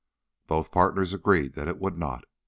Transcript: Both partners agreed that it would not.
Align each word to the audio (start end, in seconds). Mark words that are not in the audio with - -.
Both 0.47 0.71
partners 0.71 1.13
agreed 1.13 1.53
that 1.53 1.67
it 1.67 1.77
would 1.77 1.95
not. 1.99 2.25